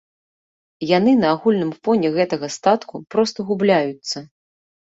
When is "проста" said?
3.17-3.39